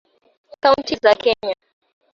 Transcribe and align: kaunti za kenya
kaunti 0.63 0.95
za 1.03 1.11
kenya 1.21 1.55